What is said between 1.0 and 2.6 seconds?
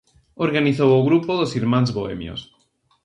grupo dos irmáns bohemios.